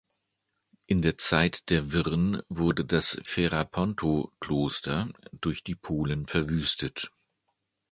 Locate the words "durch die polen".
5.31-6.25